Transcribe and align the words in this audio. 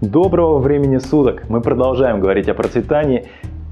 Доброго 0.00 0.60
времени 0.60 0.98
суток! 0.98 1.48
Мы 1.48 1.60
продолжаем 1.60 2.20
говорить 2.20 2.48
о 2.48 2.54
процветании. 2.54 3.26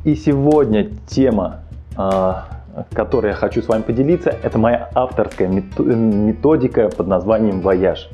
И 0.05 0.17
сегодня 0.17 0.91
тема, 1.07 1.61
а, 1.97 2.49
которой 2.93 3.29
я 3.29 3.35
хочу 3.35 3.63
с 3.63 3.69
вами 3.69 3.83
поделиться, 3.83 4.31
это 4.43 4.59
моя 4.59 4.91
авторская 4.93 5.47
методика 5.47 6.89
под 6.89 7.07
названием 7.07 7.61
«Вояж». 7.61 8.11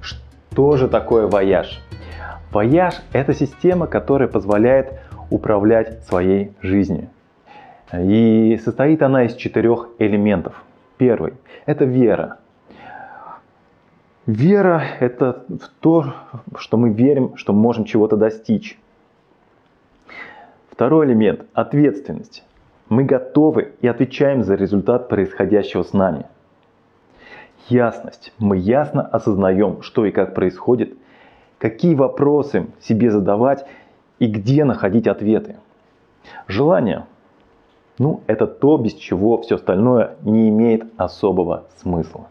Что 0.00 0.76
же 0.76 0.88
такое 0.88 1.28
вояж? 1.28 1.80
Вояж– 2.50 2.94
это 3.12 3.32
система, 3.32 3.86
которая 3.86 4.26
позволяет 4.28 4.98
управлять 5.30 6.02
своей 6.02 6.52
жизнью. 6.62 7.10
И 7.96 8.60
состоит 8.64 9.02
она 9.02 9.22
из 9.22 9.36
четырех 9.36 9.90
элементов. 10.00 10.64
Первый– 10.98 11.34
это 11.66 11.84
вера. 11.84 12.38
Вера– 14.26 14.82
это 15.00 15.44
в 15.48 15.68
то, 15.78 16.14
что 16.56 16.76
мы 16.76 16.90
верим, 16.90 17.36
что 17.36 17.52
можем 17.52 17.84
чего-то 17.84 18.16
достичь. 18.16 18.76
Второй 20.68 21.06
элемент– 21.06 21.46
ответственность. 21.52 22.42
Мы 22.88 23.04
готовы 23.04 23.74
и 23.80 23.86
отвечаем 23.86 24.42
за 24.42 24.56
результат 24.56 25.08
происходящего 25.08 25.84
с 25.84 25.92
нами. 25.92 26.26
Ясность. 27.68 28.32
Мы 28.38 28.56
ясно 28.56 29.02
осознаем, 29.02 29.82
что 29.82 30.04
и 30.04 30.10
как 30.10 30.34
происходит, 30.34 30.94
какие 31.58 31.94
вопросы 31.94 32.66
себе 32.80 33.12
задавать 33.12 33.64
и 34.18 34.26
где 34.26 34.64
находить 34.64 35.06
ответы. 35.06 35.54
Желание. 36.48 37.06
Ну, 37.98 38.22
это 38.26 38.48
то, 38.48 38.76
без 38.76 38.94
чего 38.94 39.40
все 39.40 39.54
остальное 39.54 40.16
не 40.22 40.48
имеет 40.48 40.84
особого 40.96 41.66
смысла. 41.76 42.26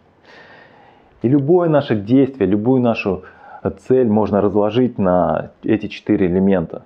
И 1.26 1.28
любое 1.28 1.70
наше 1.70 1.96
действие, 1.96 2.48
любую 2.48 2.84
нашу 2.84 3.24
цель 3.88 4.08
можно 4.08 4.42
разложить 4.42 5.00
на 5.00 5.50
эти 5.64 5.88
четыре 5.88 6.28
элемента. 6.28 6.84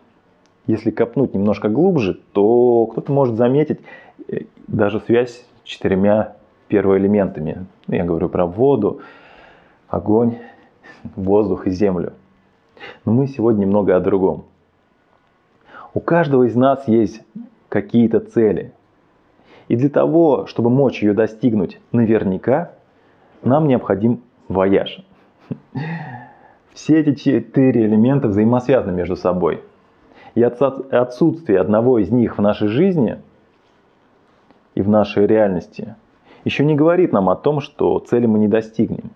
Если 0.65 0.91
копнуть 0.91 1.33
немножко 1.33 1.67
глубже, 1.67 2.21
то 2.31 2.85
кто-то 2.85 3.11
может 3.11 3.35
заметить 3.35 3.81
э, 4.29 4.43
даже 4.65 5.01
связь 5.01 5.45
с 5.65 5.67
четырьмя 5.67 6.37
первоэлементами. 6.69 7.65
Ну, 7.87 7.93
я 7.93 8.05
говорю 8.05 8.29
про 8.29 8.45
воду, 8.45 9.01
огонь, 9.89 10.37
воздух 11.17 11.67
и 11.67 11.71
землю. 11.71 12.13
Но 13.03 13.11
мы 13.11 13.27
сегодня 13.27 13.65
немного 13.65 13.97
о 13.97 13.99
другом. 13.99 14.45
У 15.93 15.99
каждого 15.99 16.43
из 16.43 16.55
нас 16.55 16.87
есть 16.87 17.21
какие-то 17.67 18.21
цели. 18.21 18.71
И 19.67 19.75
для 19.75 19.89
того, 19.89 20.45
чтобы 20.45 20.69
мочь 20.69 21.03
ее 21.03 21.11
достигнуть 21.11 21.81
наверняка, 21.91 22.71
нам 23.43 23.67
необходим 23.67 24.21
вояж. 24.49 25.05
Все 26.73 26.99
эти 26.99 27.15
четыре 27.15 27.85
элемента 27.85 28.27
взаимосвязаны 28.27 28.91
между 28.91 29.15
собой. 29.15 29.63
И 30.35 30.43
отсутствие 30.43 31.59
одного 31.59 31.99
из 31.99 32.11
них 32.11 32.37
в 32.37 32.41
нашей 32.41 32.67
жизни 32.67 33.19
и 34.75 34.81
в 34.81 34.89
нашей 34.89 35.25
реальности 35.25 35.95
еще 36.45 36.63
не 36.65 36.75
говорит 36.75 37.11
нам 37.11 37.29
о 37.29 37.35
том, 37.35 37.59
что 37.59 37.99
цели 37.99 38.25
мы 38.25 38.39
не 38.39 38.47
достигнем. 38.47 39.11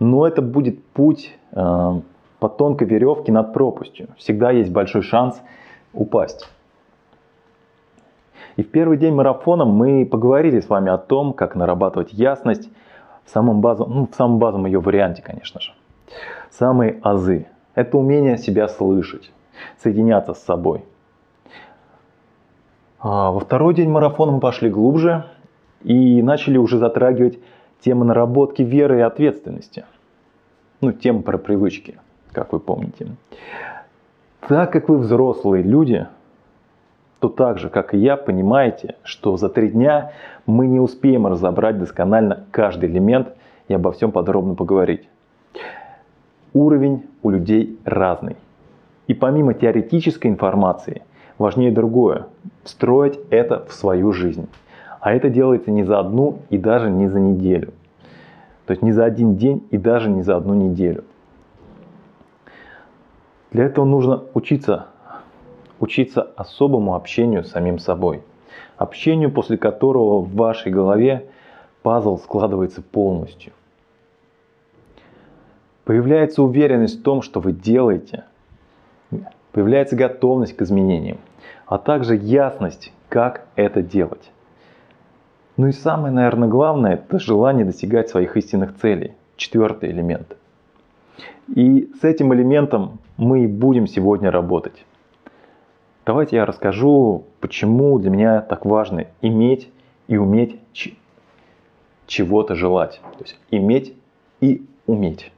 Но 0.00 0.26
это 0.26 0.42
будет 0.42 0.82
путь 0.84 1.36
э, 1.52 2.00
по 2.38 2.48
тонкой 2.48 2.86
веревке 2.86 3.32
над 3.32 3.52
пропастью. 3.52 4.08
Всегда 4.16 4.50
есть 4.50 4.70
большой 4.70 5.02
шанс 5.02 5.40
упасть. 5.92 6.48
И 8.56 8.62
в 8.62 8.70
первый 8.70 8.96
день 8.96 9.14
марафона 9.14 9.64
мы 9.64 10.06
поговорили 10.06 10.60
с 10.60 10.68
вами 10.68 10.90
о 10.90 10.98
том, 10.98 11.32
как 11.32 11.54
нарабатывать 11.54 12.12
ясность 12.12 12.70
в 13.28 13.30
самом 13.30 13.60
базовом, 13.60 13.94
ну, 13.94 14.08
в 14.10 14.14
самом 14.14 14.38
базовом 14.38 14.66
ее 14.66 14.80
варианте, 14.80 15.22
конечно 15.22 15.60
же. 15.60 15.72
Самые 16.50 16.98
азы– 17.02 17.46
это 17.74 17.98
умение 17.98 18.38
себя 18.38 18.68
слышать, 18.68 19.30
соединяться 19.78 20.32
с 20.32 20.42
собой. 20.42 20.82
А 22.98 23.30
во 23.30 23.40
второй 23.40 23.74
день 23.74 23.90
марафона 23.90 24.32
мы 24.32 24.40
пошли 24.40 24.70
глубже 24.70 25.26
и 25.82 26.22
начали 26.22 26.56
уже 26.56 26.78
затрагивать 26.78 27.38
темы 27.80 28.06
наработки 28.06 28.62
веры 28.62 28.98
и 28.98 29.02
ответственности. 29.02 29.84
Ну, 30.80 30.92
тему 30.92 31.22
про 31.22 31.36
привычки, 31.36 31.98
как 32.32 32.52
вы 32.52 32.60
помните. 32.60 33.08
Так 34.48 34.72
как 34.72 34.88
вы 34.88 34.96
взрослые 34.96 35.62
люди, 35.62 36.06
то 37.20 37.28
так 37.28 37.58
же, 37.58 37.68
как 37.68 37.94
и 37.94 37.98
я, 37.98 38.16
понимаете, 38.16 38.96
что 39.02 39.36
за 39.36 39.48
три 39.48 39.70
дня 39.70 40.12
мы 40.46 40.66
не 40.66 40.78
успеем 40.78 41.26
разобрать 41.26 41.78
досконально 41.78 42.44
каждый 42.50 42.88
элемент 42.88 43.28
и 43.66 43.74
обо 43.74 43.92
всем 43.92 44.12
подробно 44.12 44.54
поговорить. 44.54 45.08
Уровень 46.52 47.06
у 47.22 47.30
людей 47.30 47.78
разный. 47.84 48.36
И 49.08 49.14
помимо 49.14 49.54
теоретической 49.54 50.30
информации, 50.30 51.02
важнее 51.38 51.72
другое– 51.72 52.26
встроить 52.62 53.18
это 53.30 53.64
в 53.66 53.72
свою 53.72 54.12
жизнь. 54.12 54.48
А 55.00 55.12
это 55.12 55.28
делается 55.28 55.70
не 55.70 55.84
за 55.84 55.98
одну 55.98 56.38
и 56.50 56.58
даже 56.58 56.90
не 56.90 57.08
за 57.08 57.20
неделю. 57.20 57.72
То 58.66 58.72
есть 58.72 58.82
не 58.82 58.92
за 58.92 59.04
один 59.04 59.36
день 59.36 59.66
и 59.70 59.78
даже 59.78 60.10
не 60.10 60.22
за 60.22 60.36
одну 60.36 60.54
неделю. 60.54 61.04
Для 63.50 63.64
этого 63.64 63.84
нужно 63.84 64.24
учиться 64.34 64.86
учиться 65.80 66.22
особому 66.36 66.94
общению 66.94 67.44
с 67.44 67.50
самим 67.50 67.78
собой. 67.78 68.22
Общению, 68.76 69.30
после 69.30 69.56
которого 69.56 70.20
в 70.20 70.34
вашей 70.34 70.72
голове 70.72 71.28
пазл 71.82 72.18
складывается 72.18 72.82
полностью. 72.82 73.52
Появляется 75.84 76.42
уверенность 76.42 77.00
в 77.00 77.02
том, 77.02 77.22
что 77.22 77.40
вы 77.40 77.52
делаете. 77.52 78.24
Появляется 79.52 79.96
готовность 79.96 80.54
к 80.54 80.62
изменениям, 80.62 81.18
а 81.66 81.78
также 81.78 82.14
ясность, 82.14 82.92
как 83.08 83.46
это 83.56 83.82
делать. 83.82 84.30
Ну 85.56 85.66
и 85.66 85.72
самое, 85.72 86.12
наверное, 86.12 86.48
главное, 86.48 86.94
это 86.94 87.18
желание 87.18 87.64
достигать 87.64 88.08
своих 88.10 88.36
истинных 88.36 88.76
целей. 88.76 89.14
Четвертый 89.36 89.90
элемент. 89.90 90.36
И 91.54 91.90
с 92.00 92.04
этим 92.04 92.34
элементом 92.34 92.98
мы 93.16 93.44
и 93.44 93.46
будем 93.46 93.86
сегодня 93.86 94.30
работать. 94.30 94.84
Давайте 96.08 96.36
я 96.36 96.46
расскажу, 96.46 97.24
почему 97.38 97.98
для 97.98 98.08
меня 98.08 98.40
так 98.40 98.64
важно 98.64 99.08
иметь 99.20 99.68
и 100.06 100.16
уметь 100.16 100.58
чего-то 102.06 102.54
желать. 102.54 103.02
То 103.18 103.24
есть 103.24 103.38
иметь 103.50 103.92
и 104.40 104.64
уметь. 104.86 105.30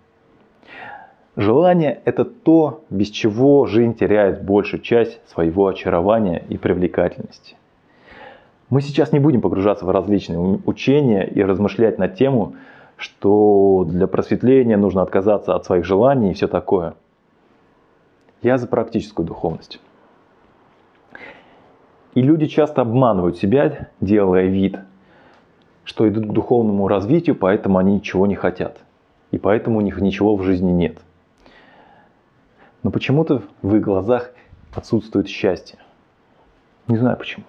Желание– 1.34 2.00
это 2.04 2.25
то, 2.25 2.84
без 2.88 3.09
чего 3.09 3.66
жизнь 3.66 3.94
теряет 3.94 4.44
большую 4.44 4.80
часть 4.80 5.19
своего 5.28 5.66
очарования 5.66 6.44
и 6.48 6.56
привлекательности. 6.56 7.56
Мы 8.69 8.80
сейчас 8.80 9.10
не 9.10 9.19
будем 9.19 9.41
погружаться 9.41 9.84
в 9.84 9.91
различные 9.91 10.38
учения 10.38 11.26
и 11.26 11.42
размышлять 11.42 11.98
на 11.98 12.06
тему, 12.06 12.54
что 12.97 13.84
для 13.88 14.06
просветления 14.06 14.76
нужно 14.76 15.03
отказаться 15.03 15.56
от 15.56 15.64
своих 15.64 15.84
желаний 15.84 16.30
и 16.30 16.34
все 16.34 16.47
такое. 16.47 16.94
Я 18.41 18.56
за 18.56 18.69
практическую 18.69 19.26
духовность. 19.26 19.80
И 22.15 22.22
люди 22.22 22.47
часто 22.47 22.82
обманывают 22.82 23.38
себя, 23.38 23.88
делая 24.00 24.47
вид, 24.47 24.78
что 25.84 26.09
идут 26.09 26.26
к 26.26 26.32
духовному 26.32 26.88
развитию, 26.88 27.37
поэтому 27.37 27.78
они 27.78 27.94
ничего 27.94 28.26
не 28.26 28.34
хотят. 28.34 28.78
И 29.31 29.38
поэтому 29.38 29.78
у 29.78 29.81
них 29.81 30.00
ничего 30.00 30.34
в 30.34 30.43
жизни 30.43 30.71
нет. 30.72 30.98
Но 32.82 32.91
почему-то 32.91 33.43
в 33.62 33.76
их 33.76 33.82
глазах 33.82 34.32
отсутствует 34.75 35.28
счастье. 35.28 35.78
Не 36.88 36.97
знаю 36.97 37.16
почему. 37.16 37.44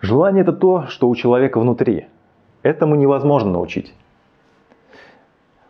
Желание 0.00 0.42
это 0.42 0.52
то, 0.52 0.86
что 0.86 1.08
у 1.08 1.14
человека 1.14 1.60
внутри. 1.60 2.06
Этому 2.62 2.94
невозможно 2.94 3.50
научить. 3.50 3.92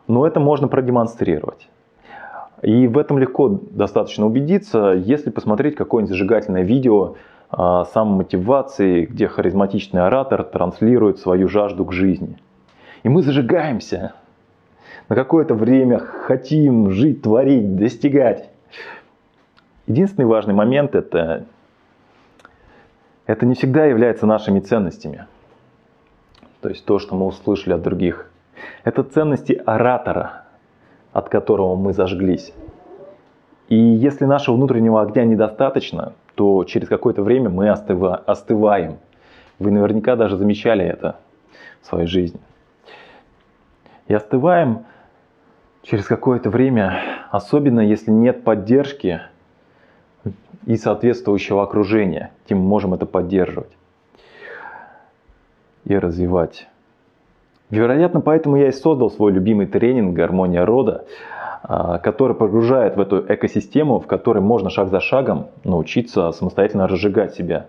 Но 0.06 0.26
это 0.26 0.38
можно 0.38 0.68
продемонстрировать. 0.68 1.68
И 2.62 2.86
в 2.86 2.98
этом 2.98 3.18
легко 3.18 3.48
достаточно 3.48 4.26
убедиться, 4.26 4.92
если 4.92 5.30
посмотреть 5.30 5.76
какое-нибудь 5.76 6.10
зажигательное 6.10 6.62
видео 6.62 7.16
а, 7.50 7.84
самомотивации, 7.86 9.06
где 9.06 9.28
харизматичный 9.28 10.02
оратор 10.02 10.44
транслирует 10.44 11.18
свою 11.18 11.48
жажду 11.48 11.84
к 11.84 11.92
жизни. 11.92 12.36
И 13.02 13.08
мы 13.08 13.22
зажигаемся. 13.22 14.12
На 15.08 15.16
какое-то 15.16 15.54
время 15.54 15.98
хотим 15.98 16.90
жить, 16.90 17.22
творить, 17.22 17.76
достигать. 17.76 18.50
Единственный 19.86 20.26
важный 20.26 20.54
момент 20.54 20.94
это, 20.94 21.46
это 23.26 23.46
не 23.46 23.54
всегда 23.54 23.86
является 23.86 24.26
нашими 24.26 24.60
ценностями. 24.60 25.26
То 26.60 26.68
есть 26.68 26.84
то, 26.84 26.98
что 26.98 27.16
мы 27.16 27.26
услышали 27.26 27.72
от 27.72 27.82
других. 27.82 28.30
Это 28.84 29.02
ценности 29.02 29.60
оратора, 29.66 30.39
от 31.12 31.28
которого 31.28 31.76
мы 31.76 31.92
зажглись. 31.92 32.52
И 33.68 33.76
если 33.76 34.24
нашего 34.24 34.56
внутреннего 34.56 35.00
огня 35.00 35.24
недостаточно, 35.24 36.12
то 36.34 36.64
через 36.64 36.88
какое-то 36.88 37.22
время 37.22 37.50
мы 37.50 37.68
остыва, 37.68 38.16
остываем. 38.16 38.98
Вы 39.58 39.70
наверняка 39.70 40.16
даже 40.16 40.36
замечали 40.36 40.84
это 40.84 41.16
в 41.82 41.86
своей 41.86 42.06
жизни. 42.06 42.40
И 44.08 44.14
остываем 44.14 44.84
через 45.82 46.06
какое-то 46.06 46.50
время 46.50 47.20
Особенно 47.30 47.78
если 47.78 48.10
нет 48.10 48.42
поддержки 48.42 49.20
и 50.66 50.76
соответствующего 50.76 51.62
окружения, 51.62 52.32
тем 52.46 52.58
мы 52.58 52.64
можем 52.64 52.92
это 52.92 53.06
поддерживать 53.06 53.70
и 55.84 55.96
развивать. 55.96 56.68
Вероятно, 57.70 58.20
поэтому 58.20 58.56
я 58.56 58.68
и 58.68 58.72
создал 58.72 59.10
свой 59.10 59.32
любимый 59.32 59.66
тренинг 59.66 60.14
«Гармония 60.14 60.64
рода», 60.64 61.04
а, 61.62 61.98
который 61.98 62.34
погружает 62.34 62.96
в 62.96 63.00
эту 63.00 63.24
экосистему, 63.32 64.00
в 64.00 64.06
которой 64.06 64.40
можно 64.40 64.70
шаг 64.70 64.88
за 64.88 64.98
шагом 64.98 65.48
научиться 65.62 66.32
самостоятельно 66.32 66.88
разжигать 66.88 67.34
себя. 67.34 67.68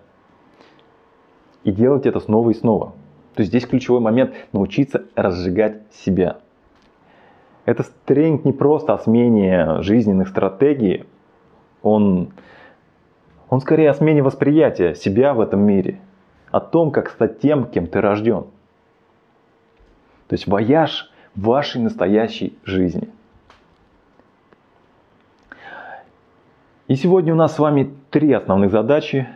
И 1.63 1.71
делать 1.71 2.07
это 2.07 2.19
снова 2.19 2.49
и 2.49 2.53
снова. 2.55 2.93
То 3.35 3.41
есть 3.41 3.49
здесь 3.49 3.67
ключевой 3.67 4.01
момент– 4.01 4.33
научиться 4.53 5.03
разжигать 5.15 5.83
себя. 5.91 6.37
Это 7.65 7.85
тренинг 8.05 8.43
не 8.43 8.53
просто 8.53 8.93
о 8.93 8.97
смене 8.97 9.81
жизненных 9.81 10.29
стратегий, 10.29 11.05
он, 11.83 12.33
он 13.49 13.61
скорее 13.61 13.91
о 13.91 13.93
смене 13.93 14.23
восприятия 14.23 14.95
себя 14.95 15.35
в 15.35 15.41
этом 15.41 15.61
мире, 15.61 15.99
о 16.49 16.59
том, 16.59 16.89
как 16.89 17.09
стать 17.09 17.39
тем, 17.39 17.65
кем 17.65 17.85
ты 17.85 18.01
рожден. 18.01 18.45
То 20.31 20.35
есть 20.35 20.47
вояж 20.47 21.11
вашей 21.35 21.81
настоящей 21.81 22.57
жизни. 22.63 23.09
И 26.87 26.95
сегодня 26.95 27.33
у 27.33 27.35
нас 27.35 27.53
с 27.53 27.59
вами 27.59 27.93
три 28.11 28.31
основных 28.31 28.71
задачи. 28.71 29.27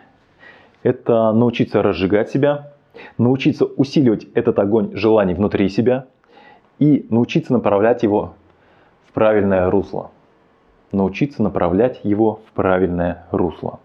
Это 0.83 1.33
научиться 1.33 1.83
разжигать 1.83 2.30
себя, 2.30 2.71
научиться 3.18 3.65
усиливать 3.65 4.25
этот 4.36 4.57
огонь 4.57 4.95
желаний 4.95 5.33
внутри 5.33 5.68
себя 5.68 6.06
и 6.80 7.06
научиться 7.09 7.51
направлять 7.51 8.03
его 8.03 8.36
в 9.09 9.12
правильное 9.12 9.69
русло. 9.69 10.12
Научиться 10.94 11.44
направлять 11.44 12.00
его 12.03 12.39
в 12.48 12.53
правильное 12.53 13.25
русло. 13.31 13.81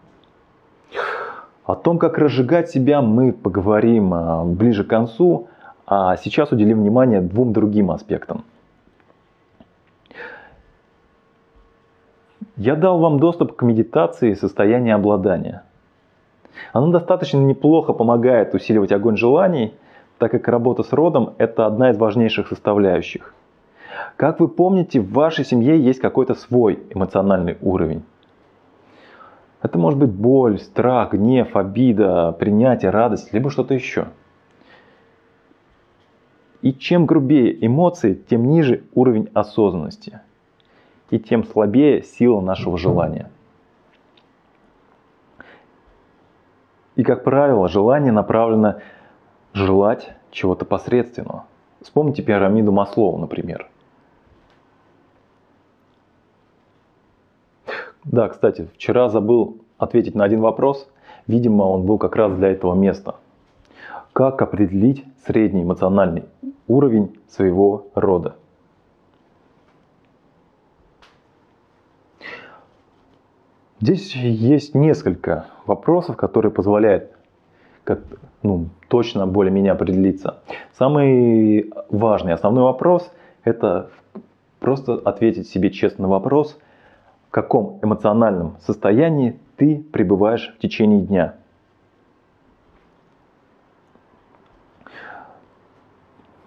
О 1.65 1.75
том, 1.75 1.99
как 1.99 2.19
разжигать 2.19 2.71
себя, 2.71 3.03
мы 3.03 3.33
поговорим 3.33 4.15
а, 4.15 4.45
ближе 4.45 4.85
к 4.85 4.87
концу, 4.87 5.49
а 5.91 6.17
сейчас 6.17 6.51
уделим 6.53 6.81
внимание 6.81 7.21
двум 7.21 7.53
другим 7.53 7.91
аспектам. 7.91 8.45
Я 12.57 12.77
дал 12.77 12.99
вам 12.99 13.21
доступ 13.21 13.57
к 13.57 13.63
медитации 13.63 14.33
состояния 14.33 14.95
обладания– 14.95 15.65
оно 16.73 16.89
достаточно 16.91 17.39
неплохо 17.39 17.93
помогает 17.93 18.55
усиливать 18.55 18.93
огонь 18.93 19.17
желаний, 19.17 19.75
так 20.19 20.31
как 20.31 20.49
работа 20.49 20.83
с 20.83 20.93
родом– 20.93 21.35
это 21.39 21.67
одна 21.67 21.91
из 21.91 21.99
важнейших 21.99 22.49
составляющих. 22.49 23.35
Как 24.17 24.41
вы 24.41 24.49
помните, 24.49 25.01
в 25.01 25.13
вашей 25.13 25.45
семье 25.45 25.81
есть 25.81 26.01
какой-то 26.01 26.35
свой 26.35 26.83
эмоциональный 26.91 27.57
уровень. 27.61 28.03
Это 29.63 29.79
может 29.79 29.99
быть 29.99 30.11
боль, 30.11 30.59
страх, 30.59 31.13
гнев, 31.13 31.57
обида, 31.57 32.33
принятие, 32.39 32.91
радость, 32.91 33.33
либо 33.33 33.51
что-то 33.51 33.75
еще. 33.75 34.07
И 36.63 36.73
чем 36.75 37.07
грубее 37.07 37.65
эмоции, 37.65 38.15
тем 38.15 38.49
ниже 38.49 38.85
уровень 38.95 39.29
осознанности. 39.33 40.21
И 41.11 41.19
тем 41.19 41.45
слабее 41.45 42.03
сила 42.03 42.41
нашего 42.41 42.77
желания. 42.77 43.31
И, 46.97 47.03
как 47.03 47.25
правило, 47.25 47.67
желание 47.69 48.13
направлено 48.13 48.77
желать 49.55 50.13
чего-то 50.31 50.65
посредственного. 50.65 51.47
Вспомните 51.81 52.23
пирамиду 52.23 52.73
Маслоу, 52.73 53.17
например. 53.17 53.69
Да, 58.05 58.29
кстати, 58.29 58.69
вчера 58.75 59.09
забыл 59.09 59.59
ответить 59.79 60.15
на 60.15 60.25
один 60.25 60.41
вопрос. 60.41 60.89
Видимо, 61.27 61.63
он 61.63 61.85
был 61.85 61.97
как 61.97 62.17
раз 62.17 62.33
для 62.35 62.49
этого 62.49 62.75
места. 62.75 63.17
Как 64.13 64.43
определить 64.43 65.05
средний 65.27 65.63
эмоциональный 65.63 66.25
уровень 66.67 67.19
своего 67.29 67.87
рода? 67.95 68.37
Здесь 73.81 74.15
есть 74.15 74.75
несколько 74.75 75.47
вопросов, 75.65 76.17
которые 76.17 76.53
позволяют 76.53 77.13
как, 77.85 78.01
ну, 78.43 78.69
точно 78.89 79.27
более-менее 79.27 79.73
определиться. 79.73 80.41
Самый 80.79 81.73
важный, 81.89 82.35
основной 82.35 82.65
вопрос– 82.65 83.11
это 83.45 83.91
просто 84.59 84.95
ответить 84.95 85.49
себе 85.49 85.71
честно 85.71 86.03
на 86.03 86.09
вопрос, 86.09 86.59
в 87.29 87.31
каком 87.31 87.79
эмоциональном 87.83 88.57
состоянии 88.61 89.39
ты 89.57 89.83
пребываешь 89.93 90.55
в 90.57 90.61
течение 90.61 91.01
дня. 91.01 91.35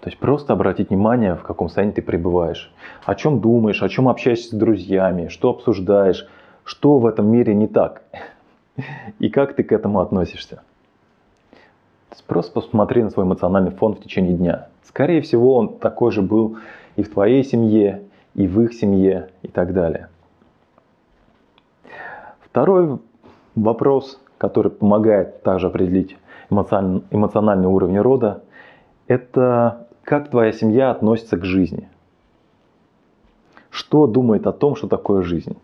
То 0.04 0.10
есть 0.10 0.20
просто 0.20 0.52
обратить 0.54 0.90
внимание, 0.90 1.36
в 1.36 1.44
каком 1.44 1.70
состоянии 1.70 1.94
ты 1.94 2.02
пребываешь, 2.02 2.72
о 3.06 3.16
чем 3.16 3.40
думаешь, 3.40 3.82
о 3.82 3.90
чем 3.90 4.10
общаешься 4.10 4.50
с 4.50 4.60
друзьями, 4.60 5.30
что 5.30 5.50
обсуждаешь– 5.50 6.28
что 6.64 7.00
в 7.00 7.06
этом 7.06 7.28
мире 7.28 7.54
не 7.54 7.68
так 7.68 8.04
и 9.20 9.30
как 9.30 9.56
ты 9.56 9.64
к 9.64 9.72
этому 9.72 10.00
относишься. 10.00 10.64
Просто 12.28 12.54
посмотри 12.54 13.04
на 13.04 13.10
свой 13.10 13.26
эмоциональный 13.26 13.72
фон 13.72 13.96
в 13.96 14.00
течение 14.00 14.34
дня. 14.34 14.70
Скорее 14.84 15.22
всего, 15.22 15.56
он 15.56 15.78
такой 15.78 16.12
же 16.12 16.22
был 16.22 16.58
и 16.96 17.04
в 17.04 17.12
твоей 17.12 17.44
семье, 17.44 18.04
и 18.34 18.48
в 18.48 18.62
их 18.62 18.74
семье, 18.74 19.30
и 19.42 19.48
так 19.48 19.74
далее. 19.74 20.10
Второй 22.40 23.00
вопрос, 23.56 24.20
который 24.38 24.72
помогает 24.72 25.44
также 25.44 25.68
определить 25.68 26.16
эмоциональный 26.50 27.68
уровень 27.68 28.00
рода, 28.00 28.44
это 29.08 29.83
как 30.04 30.30
твоя 30.30 30.52
семья 30.52 30.92
относится 30.92 31.38
к 31.38 31.46
жизни. 31.46 31.90
Что 33.70 34.06
думает 34.06 34.46
о 34.46 34.52
том, 34.52 34.76
что 34.76 34.88
такое 34.88 35.24
жизнь? 35.24 35.58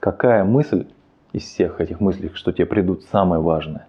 Какая 0.00 0.44
мысль 0.44 0.86
из 1.32 1.42
всех 1.42 1.80
этих 1.80 2.00
мыслей, 2.00 2.30
что 2.34 2.52
тебе 2.52 2.66
придут, 2.66 3.04
самая 3.04 3.40
важная? 3.40 3.86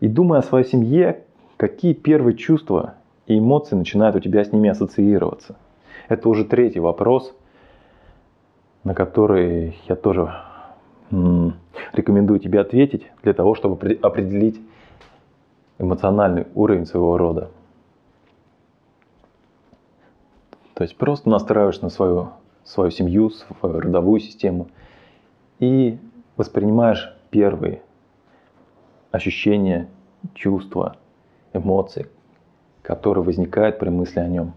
И 0.00 0.08
думая 0.08 0.40
о 0.40 0.42
своей 0.42 0.64
семье, 0.64 1.24
какие 1.56 1.92
первые 1.92 2.36
чувства 2.36 2.94
и 3.26 3.38
эмоции 3.38 3.76
начинают 3.76 4.16
у 4.16 4.20
тебя 4.20 4.44
с 4.44 4.52
ними 4.52 4.70
ассоциироваться? 4.70 5.56
Это 6.08 6.28
уже 6.28 6.44
третий 6.44 6.80
вопрос, 6.80 7.32
на 8.82 8.94
который 8.94 9.76
я 9.88 9.94
тоже 9.94 10.34
рекомендую 11.92 12.40
тебе 12.40 12.58
ответить 12.58 13.06
для 13.22 13.34
того, 13.34 13.54
чтобы 13.54 13.98
определить 14.02 14.60
эмоциональный 15.82 16.46
уровень 16.54 16.86
своего 16.86 17.18
рода. 17.18 17.50
То 20.74 20.84
есть 20.84 20.96
просто 20.96 21.28
настраиваешь 21.28 21.80
на 21.80 21.90
свою 21.90 22.30
свою 22.64 22.90
семью, 22.90 23.30
свою 23.30 23.80
родовую 23.80 24.20
систему 24.20 24.68
и 25.58 25.98
воспринимаешь 26.36 27.14
первые 27.30 27.82
ощущения, 29.10 29.88
чувства, 30.34 30.96
эмоции, 31.52 32.08
которые 32.82 33.24
возникают 33.24 33.78
при 33.78 33.88
мысли 33.88 34.20
о 34.20 34.28
нем, 34.28 34.54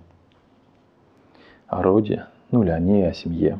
о 1.68 1.82
роде, 1.82 2.28
ну 2.52 2.64
или 2.64 2.70
о 2.70 2.80
ней, 2.80 3.08
о 3.08 3.14
семье. 3.14 3.60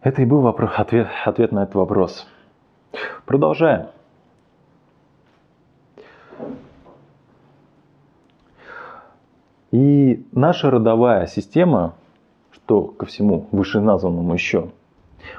Это 0.00 0.22
и 0.22 0.26
был 0.26 0.42
вопрос, 0.42 0.70
ответ, 0.76 1.08
ответ 1.24 1.50
на 1.50 1.62
этот 1.62 1.74
вопрос. 1.74 2.26
Продолжаем. 3.26 3.86
И 9.70 10.24
наша 10.32 10.70
родовая 10.70 11.26
система, 11.26 11.94
что 12.52 12.82
ко 12.82 13.06
всему 13.06 13.48
вышеназванному 13.50 14.32
еще, 14.32 14.70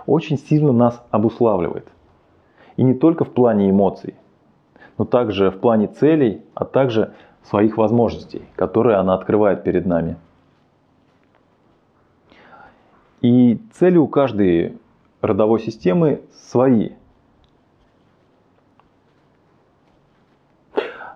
очень 0.06 0.38
сильно 0.38 0.74
нас 0.74 1.02
обуславливает. 1.12 1.88
И 2.76 2.84
не 2.84 2.94
только 2.94 3.24
в 3.24 3.32
плане 3.32 3.70
эмоций, 3.70 4.16
но 4.98 5.06
также 5.06 5.52
в 5.52 5.60
плане 5.60 5.88
целей, 5.88 6.42
а 6.54 6.66
также 6.66 7.14
своих 7.44 7.78
возможностей, 7.78 8.44
которые 8.56 8.98
она 8.98 9.14
открывает 9.14 9.64
перед 9.64 9.86
нами. 9.86 10.18
И 13.22 13.62
цели 13.74 13.98
у 13.98 14.08
каждой 14.08 14.78
родовой 15.22 15.62
системы 15.62 16.22
свои– 16.34 16.90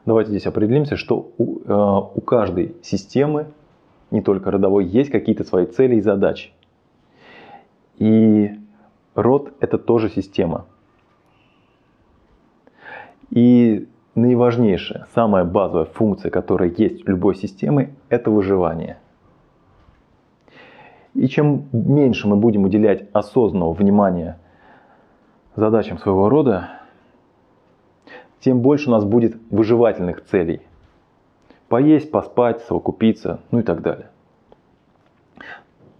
Давайте 0.09 0.31
здесь 0.31 0.47
определимся, 0.47 0.95
что 0.95 1.33
у, 1.37 1.59
э, 1.59 2.09
у 2.15 2.19
каждой 2.21 2.75
системы, 2.81 3.45
не 4.09 4.21
только 4.21 4.49
родовой, 4.49 4.85
есть 4.85 5.11
какие-то 5.11 5.43
свои 5.43 5.67
цели 5.67 5.97
и 5.97 6.01
задачи. 6.01 6.49
И 7.99 8.49
род– 9.13 9.53
это 9.59 9.77
тоже 9.77 10.09
система. 10.09 10.65
И 13.29 13.87
на 14.15 14.35
важнейшая, 14.35 15.05
самая 15.13 15.43
базовая 15.45 15.85
функция, 15.85 16.31
которая 16.31 16.73
есть 16.75 17.07
у 17.07 17.11
любой 17.11 17.35
системы, 17.35 17.93
это 18.09 18.31
выживание. 18.31 18.97
И 21.13 21.27
чем 21.27 21.65
меньше 21.71 22.27
мы 22.27 22.35
будем 22.35 22.63
уделять 22.63 23.07
осознанного 23.13 23.73
внимания 23.73 24.39
задачам 25.55 25.99
своего 25.99 26.29
рода, 26.29 26.78
тем 28.39 28.61
больше 28.61 28.89
у 28.89 28.91
нас 28.91 29.03
будет 29.03 29.37
выживательных 29.49 30.25
целей. 30.25 30.61
Поесть, 31.67 32.11
поспать, 32.11 32.61
совокупиться, 32.61 33.41
ну 33.51 33.59
и 33.59 33.63
так 33.63 33.81
далее. 33.81 34.09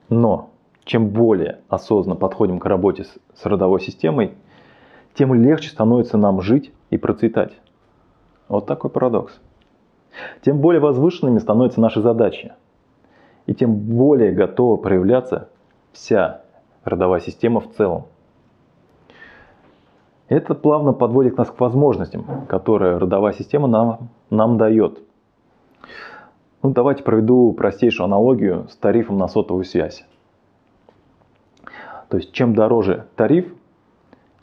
Но 0.09 0.49
чем 0.85 1.09
более 1.09 1.59
осознанно 1.67 2.15
подходим 2.15 2.59
к 2.59 2.65
работе 2.65 3.03
с, 3.03 3.17
с 3.35 3.45
родовой 3.45 3.79
системой, 3.79 4.33
тем 5.13 5.33
легче 5.33 5.69
становится 5.69 6.17
нам 6.17 6.41
жить 6.41 6.73
и 6.89 6.97
процветать. 6.97 7.53
Вот 8.47 8.65
такой 8.65 8.89
парадокс. 8.89 9.39
Тем 10.41 10.59
более 10.59 10.79
возвышенными 10.79 11.37
становятся 11.37 11.81
наши 11.81 12.01
задачи. 12.01 12.53
И 13.45 13.53
тем 13.53 13.75
более 13.75 14.31
готова 14.31 14.77
проявляться 14.77 15.49
вся 15.91 16.41
родовая 16.83 17.19
система 17.19 17.59
в 17.59 17.71
целом. 17.73 18.05
Это 20.29 20.53
плавно 20.53 20.93
подводит 20.93 21.37
нас 21.37 21.49
к 21.49 21.59
возможностям, 21.59 22.45
которые 22.47 22.97
родовая 22.97 23.33
система 23.33 23.67
нам, 23.67 24.09
нам 24.29 24.57
дает. 24.57 24.99
Ну, 26.61 26.69
давайте 26.69 27.03
проведу 27.03 27.51
простейшую 27.53 28.05
аналогию 28.05 28.67
с 28.69 28.75
тарифом 28.75 29.17
на 29.17 29.27
сотовую 29.27 29.65
связь. 29.65 30.05
То 32.09 32.17
есть, 32.17 32.31
чем 32.31 32.53
дороже 32.53 33.05
тариф, 33.15 33.51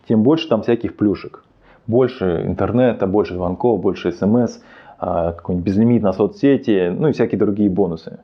тем 0.09 0.23
больше 0.23 0.49
там 0.49 0.63
всяких 0.63 0.97
плюшек. 0.97 1.45
Больше 1.87 2.43
интернета, 2.45 3.07
больше 3.07 3.35
звонков, 3.35 3.81
больше 3.81 4.11
смс, 4.11 4.61
а, 4.99 5.33
какой-нибудь 5.33 5.67
безлимит 5.67 6.03
на 6.03 6.13
соцсети, 6.13 6.89
ну 6.89 7.09
и 7.09 7.13
всякие 7.13 7.39
другие 7.39 7.71
бонусы. 7.71 8.19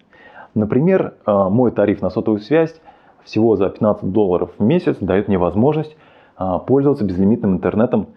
Например, 0.55 1.15
а, 1.25 1.49
мой 1.49 1.71
тариф 1.71 2.03
на 2.03 2.11
сотовую 2.11 2.41
связь 2.41 2.75
всего 3.23 3.55
за 3.55 3.69
15 3.69 4.11
долларов 4.11 4.51
в 4.59 4.63
месяц 4.63 4.97
дает 5.01 5.29
мне 5.29 5.39
возможность 5.39 5.97
пользоваться 6.37 7.05
безлимитным 7.05 7.55
интернетом 7.55 8.09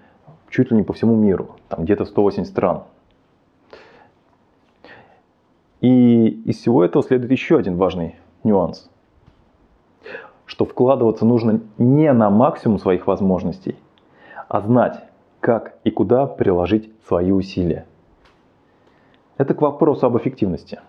чуть 0.50 0.72
ли 0.72 0.78
не 0.78 0.84
по 0.84 0.94
всему 0.94 1.16
миру, 1.16 1.56
там 1.70 1.84
где-то 1.84 2.06
180 2.06 2.50
стран. 2.50 2.84
И 5.82 6.28
из 6.46 6.58
всего 6.58 6.84
этого 6.84 7.04
следует 7.04 7.32
еще 7.32 7.58
один 7.58 7.76
важный 7.76 8.16
нюанс, 8.44 8.90
что 10.46 10.66
вкладываться 10.66 11.26
нужно 11.26 11.62
не 11.78 12.12
на 12.14 12.30
максимум 12.30 12.80
своих 12.80 13.06
возможностей, 13.08 13.76
а 14.48 14.62
знать, 14.62 15.04
как 15.42 15.78
и 15.84 15.92
куда 15.92 16.26
приложить 16.26 16.92
свои 17.08 17.32
усилия. 17.32 17.86
Это 19.38 19.54
к 19.54 19.62
вопросу 19.62 20.08
об 20.08 20.18
эффективности. 20.18 20.80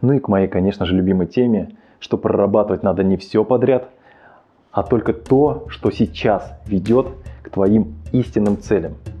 Ну 0.00 0.12
и 0.12 0.18
к 0.18 0.28
моей, 0.28 0.48
конечно 0.48 0.84
же, 0.84 0.94
любимой 0.94 1.26
теме, 1.26 1.76
что 2.00 2.18
прорабатывать 2.18 2.82
надо 2.82 3.02
не 3.02 3.16
все 3.16 3.44
подряд, 3.44 3.88
а 4.76 4.82
только 4.82 5.14
то, 5.14 5.64
что 5.70 5.90
сейчас 5.90 6.52
ведет 6.66 7.06
к 7.42 7.48
твоим 7.48 7.94
истинным 8.12 8.60
целям– 8.60 8.98